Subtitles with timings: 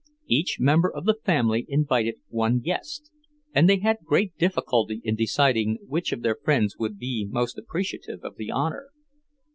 [0.25, 3.11] Each member of the family invited one guest,
[3.53, 8.23] and they had great difficulty in deciding which of their friends would be most appreciative
[8.23, 8.89] of the honour.